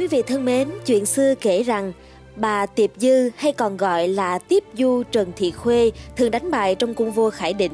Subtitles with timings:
[0.00, 1.92] Quý vị thân mến, chuyện xưa kể rằng
[2.36, 6.74] bà Tiệp Dư hay còn gọi là Tiếp Du Trần Thị Khuê thường đánh bài
[6.74, 7.72] trong cung vua Khải Định.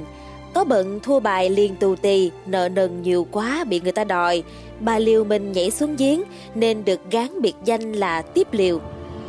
[0.54, 4.42] Có bận thua bài liền tù tì, nợ nần nhiều quá bị người ta đòi.
[4.80, 6.22] Bà liều mình nhảy xuống giếng
[6.54, 8.80] nên được gán biệt danh là Tiếp Liều.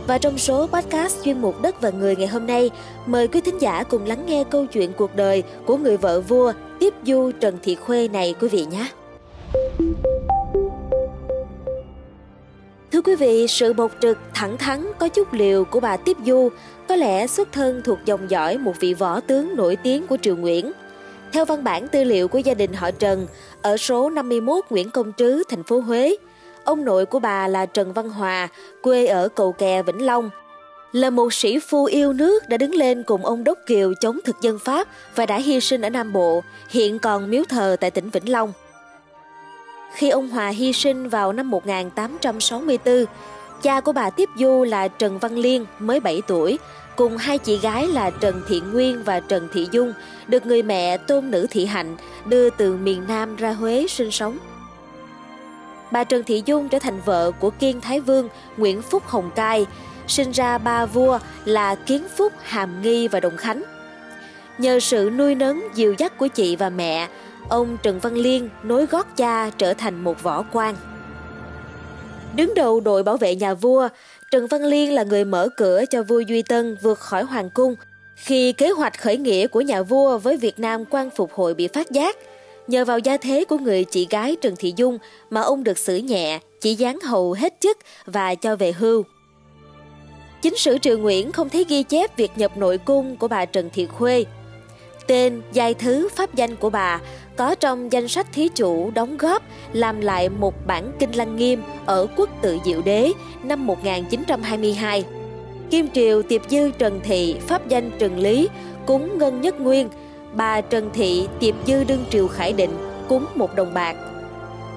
[0.07, 2.69] Và trong số podcast chuyên mục Đất và Người ngày hôm nay,
[3.05, 6.53] mời quý thính giả cùng lắng nghe câu chuyện cuộc đời của người vợ vua
[6.79, 8.87] Tiếp Du Trần Thị Khuê này quý vị nhé.
[12.97, 16.49] Thưa quý vị, sự bộc trực, thẳng thắn, có chút liều của bà Tiếp Du
[16.87, 20.35] có lẽ xuất thân thuộc dòng dõi một vị võ tướng nổi tiếng của Triều
[20.35, 20.71] Nguyễn.
[21.31, 23.27] Theo văn bản tư liệu của gia đình họ Trần,
[23.61, 26.15] ở số 51 Nguyễn Công Trứ, thành phố Huế,
[26.63, 28.47] ông nội của bà là Trần Văn Hòa,
[28.81, 30.29] quê ở Cầu Kè, Vĩnh Long.
[30.91, 34.41] Là một sĩ phu yêu nước đã đứng lên cùng ông Đốc Kiều chống thực
[34.41, 38.09] dân Pháp và đã hy sinh ở Nam Bộ, hiện còn miếu thờ tại tỉnh
[38.09, 38.53] Vĩnh Long.
[39.93, 43.05] Khi ông Hòa hy sinh vào năm 1864,
[43.61, 46.59] cha của bà Tiếp Du là Trần Văn Liên mới 7 tuổi,
[46.95, 49.93] cùng hai chị gái là Trần Thị Nguyên và Trần Thị Dung
[50.27, 54.37] được người mẹ tôn nữ Thị Hạnh đưa từ miền Nam ra Huế sinh sống.
[55.91, 59.65] Bà Trần Thị Dung trở thành vợ của Kiên Thái Vương Nguyễn Phúc Hồng Cai,
[60.07, 63.63] sinh ra ba vua là Kiến Phúc, Hàm Nghi và Đồng Khánh.
[64.57, 67.07] Nhờ sự nuôi nấng dìu dắt của chị và mẹ,
[67.49, 70.75] ông Trần Văn Liên nối gót cha trở thành một võ quan.
[72.35, 73.89] Đứng đầu đội bảo vệ nhà vua,
[74.31, 77.75] Trần Văn Liên là người mở cửa cho vua Duy Tân vượt khỏi hoàng cung
[78.15, 81.67] khi kế hoạch khởi nghĩa của nhà vua với Việt Nam quan phục hội bị
[81.67, 82.17] phát giác.
[82.67, 84.97] Nhờ vào gia thế của người chị gái Trần Thị Dung
[85.29, 89.03] mà ông được xử nhẹ, chỉ giáng hầu hết chức và cho về hưu.
[90.41, 93.69] Chính sử Triều Nguyễn không thấy ghi chép việc nhập nội cung của bà Trần
[93.73, 94.25] Thị Khuê.
[95.07, 96.99] Tên, giai thứ, pháp danh của bà
[97.35, 101.61] có trong danh sách thí chủ đóng góp làm lại một bản kinh lăng nghiêm
[101.85, 103.11] ở quốc tự Diệu Đế
[103.43, 105.03] năm 1922.
[105.69, 108.49] Kim Triều Tiệp Dư Trần Thị, pháp danh Trần Lý,
[108.85, 109.89] cúng Ngân Nhất Nguyên,
[110.33, 112.77] bà Trần Thị Tiệp Dư Đương Triều Khải Định,
[113.07, 113.95] cúng một đồng bạc.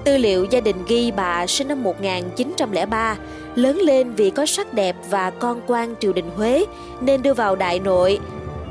[0.03, 3.17] Tư liệu gia đình ghi bà sinh năm 1903,
[3.55, 6.65] lớn lên vì có sắc đẹp và con quan triều đình Huế
[7.01, 8.19] nên đưa vào đại nội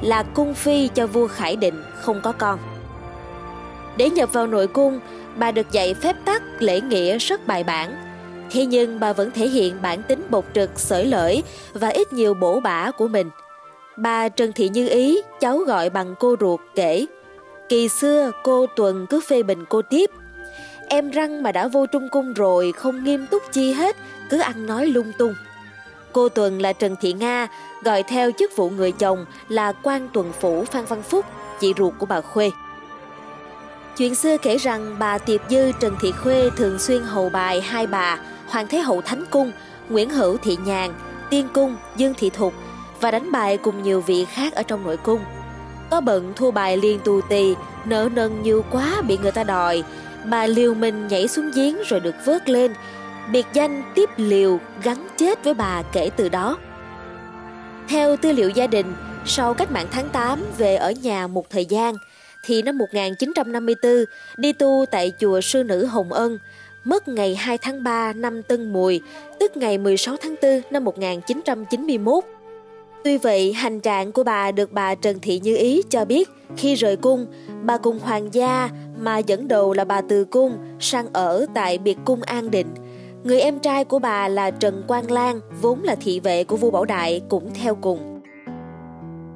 [0.03, 2.59] là cung phi cho vua Khải Định không có con.
[3.97, 5.01] Để nhập vào nội cung,
[5.37, 7.97] bà được dạy phép tắc lễ nghĩa rất bài bản.
[8.51, 12.35] Thế nhưng bà vẫn thể hiện bản tính bộc trực, sởi lởi và ít nhiều
[12.35, 13.31] bổ bả của mình.
[13.97, 17.07] Bà Trần Thị Như Ý, cháu gọi bằng cô ruột, kể
[17.69, 20.11] Kỳ xưa cô Tuần cứ phê bình cô tiếp
[20.89, 23.97] Em răng mà đã vô trung cung rồi không nghiêm túc chi hết,
[24.31, 25.35] cứ ăn nói lung tung.
[26.13, 27.49] Cô Tuần là Trần Thị Nga,
[27.83, 31.25] gọi theo chức vụ người chồng là quan tuần phủ Phan Văn Phúc,
[31.61, 32.51] chị ruột của bà Khuê.
[33.97, 37.87] Chuyện xưa kể rằng bà Tiệp Dư Trần Thị Khuê thường xuyên hầu bài hai
[37.87, 39.53] bà Hoàng Thế Hậu Thánh Cung,
[39.89, 40.95] Nguyễn Hữu Thị Nhàn,
[41.31, 42.55] Tiên Cung, Dương Thị Thục
[43.01, 45.21] và đánh bài cùng nhiều vị khác ở trong nội cung.
[45.91, 47.55] Có bận thua bài liên tù tì,
[47.85, 49.83] nợ nần nhiều quá bị người ta đòi,
[50.25, 52.75] bà liều mình nhảy xuống giếng rồi được vớt lên,
[53.33, 56.59] biệt danh tiếp liều gắn chết với bà kể từ đó.
[57.89, 58.95] Theo tư liệu gia đình,
[59.27, 61.95] sau cách mạng tháng 8 về ở nhà một thời gian–
[62.43, 64.05] thì năm 1954
[64.37, 66.39] đi tu tại chùa Sư Nữ Hồng Ân,
[66.85, 69.01] mất ngày 2 tháng 3 năm Tân Mùi,
[69.41, 72.25] tức ngày 16 tháng 4 năm 1991.
[73.05, 76.75] Tuy vậy, hành trạng của bà được bà Trần Thị Như Ý cho biết khi
[76.75, 77.27] rời cung,
[77.63, 81.99] bà cùng hoàng gia mà dẫn đầu là bà Từ Cung sang ở tại biệt
[82.05, 82.67] cung An Định.
[83.25, 86.71] Người em trai của bà là Trần Quang Lan, vốn là thị vệ của vua
[86.71, 88.21] Bảo Đại cũng theo cùng.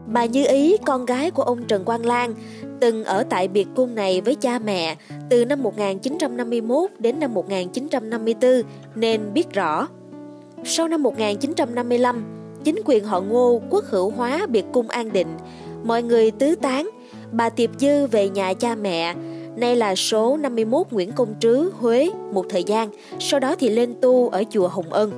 [0.07, 2.35] Bà Như Ý, con gái của ông Trần Quang Lan,
[2.81, 4.97] từng ở tại biệt cung này với cha mẹ
[5.31, 8.63] từ năm 1951 đến năm 1954
[8.95, 9.89] nên biết rõ.
[10.65, 12.25] Sau năm 1955,
[12.65, 15.37] chính quyền họ Ngô quốc hữu hóa biệt cung An Định,
[15.85, 16.91] mọi người tứ tán,
[17.33, 19.15] bà Tiệp Dư về nhà cha mẹ,
[19.57, 23.95] nay là số 51 Nguyễn Công Trứ, Huế một thời gian, sau đó thì lên
[24.01, 25.13] tu ở chùa Hồng Ân.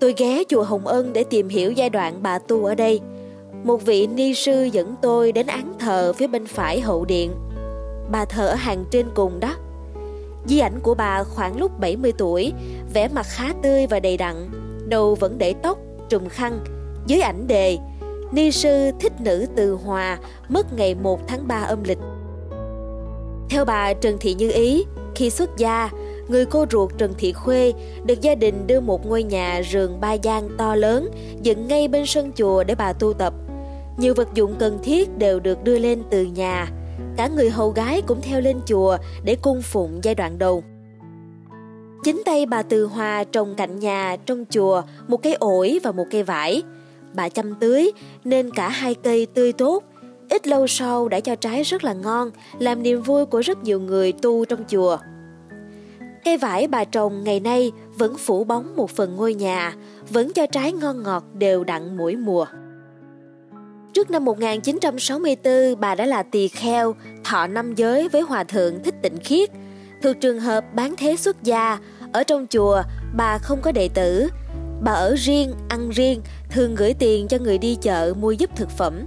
[0.00, 3.00] Tôi ghé chùa Hồng Ân để tìm hiểu giai đoạn bà tu ở đây–
[3.64, 7.34] một vị ni sư dẫn tôi đến án thờ phía bên phải hậu điện.
[8.10, 9.54] Bà thờ ở hàng trên cùng đó.
[10.46, 12.52] Di ảnh của bà khoảng lúc 70 tuổi,
[12.94, 14.34] vẻ mặt khá tươi và đầy đặn,
[14.88, 16.60] đầu vẫn để tóc, trùm khăn.
[17.06, 17.78] Dưới ảnh đề,
[18.32, 20.18] ni sư thích nữ từ hòa,
[20.48, 21.98] mất ngày 1 tháng 3 âm lịch.
[23.54, 24.84] Theo bà Trần Thị Như Ý,
[25.14, 25.90] khi xuất gia,
[26.28, 27.72] người cô ruột Trần Thị Khuê
[28.06, 31.10] được gia đình đưa một ngôi nhà rường ba gian to lớn
[31.42, 33.34] dựng ngay bên sân chùa để bà tu tập.
[33.98, 36.68] Nhiều vật dụng cần thiết đều được đưa lên từ nhà.
[37.16, 40.64] Cả người hầu gái cũng theo lên chùa để cung phụng giai đoạn đầu.
[42.04, 46.04] Chính tay bà Từ Hòa trồng cạnh nhà trong chùa một cây ổi và một
[46.10, 46.62] cây vải.
[47.14, 47.92] Bà chăm tưới
[48.24, 49.84] nên cả hai cây tươi tốt.
[50.34, 53.80] Ít lâu sau đã cho trái rất là ngon, làm niềm vui của rất nhiều
[53.80, 54.98] người tu trong chùa.
[56.24, 59.74] Cây vải bà trồng ngày nay vẫn phủ bóng một phần ngôi nhà,
[60.10, 62.46] vẫn cho trái ngon ngọt đều đặn mỗi mùa.
[63.92, 66.94] Trước năm 1964, bà đã là tỳ kheo,
[67.24, 69.50] thọ năm giới với Hòa Thượng Thích Tịnh Khiết.
[70.02, 71.78] Thuộc trường hợp bán thế xuất gia,
[72.12, 72.82] ở trong chùa,
[73.16, 74.28] bà không có đệ tử.
[74.82, 78.70] Bà ở riêng, ăn riêng, thường gửi tiền cho người đi chợ mua giúp thực
[78.70, 79.04] phẩm.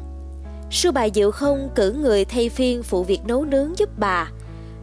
[0.71, 4.31] Sư bà Diệu không cử người thay phiên phụ việc nấu nướng giúp bà.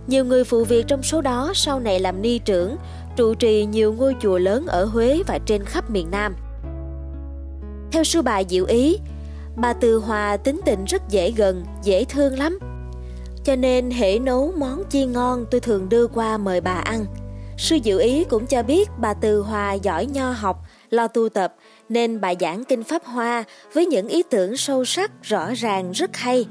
[0.06, 2.76] Nhiều người phụ việc trong số đó sau này làm ni trưởng,
[3.16, 6.36] trụ trì nhiều ngôi chùa lớn ở Huế và trên khắp miền Nam.
[7.92, 8.98] Theo sư bà Diệu Ý,
[9.56, 12.58] bà Từ Hòa tính tình rất dễ gần, dễ thương lắm.
[13.44, 17.06] Cho nên hệ nấu món chi ngon tôi thường đưa qua mời bà ăn.
[17.58, 21.54] Sư Diệu Ý cũng cho biết bà Từ Hòa giỏi nho học, lo tu tập,
[21.88, 26.16] nên bài giảng kinh Pháp Hoa với những ý tưởng sâu sắc, rõ ràng, rất
[26.16, 26.46] hay.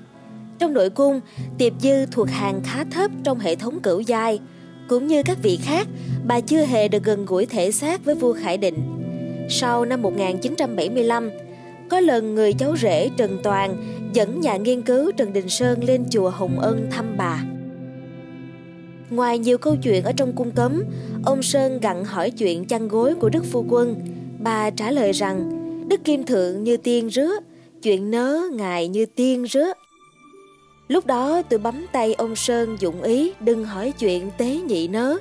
[0.59, 1.19] Trong nội cung,
[1.57, 4.39] Tiệp Dư thuộc hàng khá thấp trong hệ thống cửu giai.
[4.87, 5.87] Cũng như các vị khác,
[6.25, 8.77] bà chưa hề được gần gũi thể xác với vua Khải Định.
[9.49, 11.31] Sau năm 1975,
[11.89, 13.77] có lần người cháu rể Trần Toàn
[14.13, 17.43] dẫn nhà nghiên cứu Trần Đình Sơn lên chùa Hồng Ân thăm bà.
[19.09, 20.83] Ngoài nhiều câu chuyện ở trong cung cấm,
[21.25, 23.95] ông Sơn gặn hỏi chuyện chăn gối của Đức Phu Quân.
[24.43, 25.49] Bà trả lời rằng,
[25.87, 27.31] Đức Kim Thượng như tiên rứa,
[27.83, 29.73] chuyện nớ ngài như tiên rứa.
[30.87, 35.17] Lúc đó tôi bấm tay ông Sơn dụng ý đừng hỏi chuyện tế nhị nớ.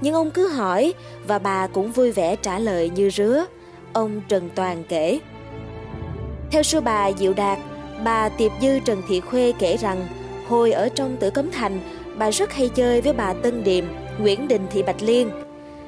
[0.00, 0.94] Nhưng ông cứ hỏi
[1.26, 3.44] và bà cũng vui vẻ trả lời như rứa.
[3.92, 5.20] Ông Trần Toàn kể.
[6.50, 7.58] Theo sư bà Diệu Đạt,
[8.04, 10.06] bà Tiệp Dư Trần Thị Khuê kể rằng
[10.48, 11.80] hồi ở trong tử cấm thành,
[12.18, 13.84] bà rất hay chơi với bà Tân Điềm,
[14.18, 15.30] Nguyễn Đình Thị Bạch Liên.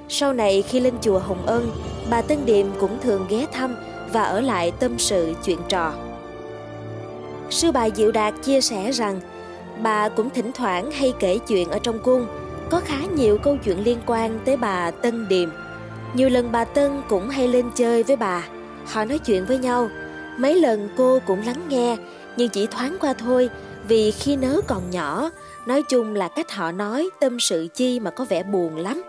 [0.08, 1.70] Sau này khi lên chùa Hồng Ân,
[2.10, 3.76] bà Tân Điềm cũng thường ghé thăm
[4.12, 5.92] và ở lại tâm sự chuyện trò.
[7.50, 9.20] Sư bà Diệu Đạt chia sẻ rằng
[9.82, 12.26] bà cũng thỉnh thoảng hay kể chuyện ở trong cung,
[12.70, 15.48] có khá nhiều câu chuyện liên quan tới bà Tân Điềm.
[16.14, 18.48] Nhiều lần bà Tân cũng hay lên chơi với bà,
[18.86, 19.88] họ nói chuyện với nhau.
[20.38, 21.96] Mấy lần cô cũng lắng nghe,
[22.36, 23.50] nhưng chỉ thoáng qua thôi,
[23.88, 25.30] vì khi nớ còn nhỏ,
[25.66, 29.02] nói chung là cách họ nói tâm sự chi mà có vẻ buồn lắm.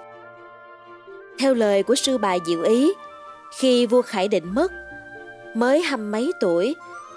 [1.40, 2.94] Theo lời của sư bà Diệu Ý,
[3.58, 4.72] khi vua Khải Định mất,
[5.54, 6.76] mới hăm mấy tuổi,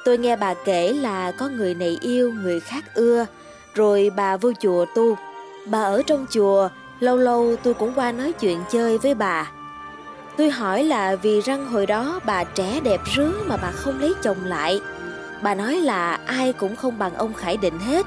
[0.08, 3.26] Tôi nghe bà kể là có người này yêu, người khác ưa,
[3.74, 5.16] rồi bà vô chùa tu.
[5.66, 6.68] Bà ở trong chùa,
[7.00, 9.50] lâu lâu tôi cũng qua nói chuyện chơi với bà.
[10.36, 14.14] Tôi hỏi là vì răng hồi đó bà trẻ đẹp rứa mà bà không lấy
[14.22, 14.80] chồng lại.
[15.42, 18.06] Bà nói là ai cũng không bằng ông Khải Định hết.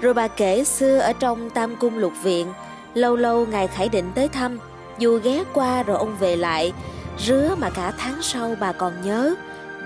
[0.00, 2.46] Rồi bà kể xưa ở trong Tam Cung Lục Viện,
[2.94, 4.58] lâu lâu ngài Khải Định tới thăm,
[4.98, 6.72] dù ghé qua rồi ông về lại,
[7.18, 9.34] rứa mà cả tháng sau bà còn nhớ,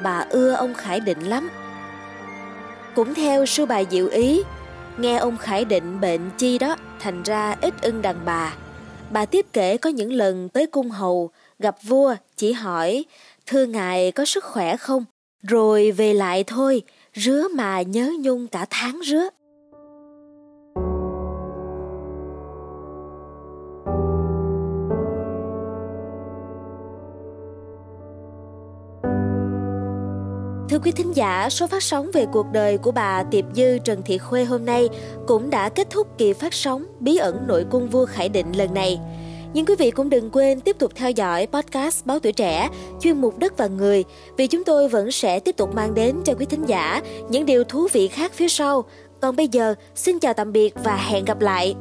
[0.03, 1.51] bà ưa ông Khải Định lắm.
[2.95, 4.43] Cũng theo sư bà Diệu Ý,
[4.99, 8.55] nghe ông Khải Định bệnh chi đó, thành ra ít ưng đàn bà.
[9.11, 13.05] Bà tiếp kể có những lần tới cung hầu, gặp vua, chỉ hỏi,
[13.47, 15.05] thưa ngài có sức khỏe không?
[15.43, 16.83] Rồi về lại thôi,
[17.15, 19.29] rứa mà nhớ nhung cả tháng rứa.
[30.73, 34.03] Thưa quý thính giả, số phát sóng về cuộc đời của bà Tiệp Dư Trần
[34.03, 34.89] Thị Khuê hôm nay
[35.27, 38.75] cũng đã kết thúc kỳ phát sóng Bí ẩn nội cung vua Khải Định lần
[38.75, 38.99] này.
[39.55, 42.69] Nhưng quý vị cũng đừng quên tiếp tục theo dõi podcast Báo Tuổi Trẻ,
[43.01, 44.05] chuyên mục Đất và Người,
[44.37, 47.65] vì chúng tôi vẫn sẽ tiếp tục mang đến cho quý thính giả những điều
[47.65, 48.85] thú vị khác phía sau.
[49.21, 51.75] Còn bây giờ, xin chào tạm biệt và hẹn gặp lại!